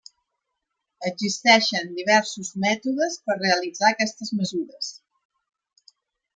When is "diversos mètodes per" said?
1.99-3.37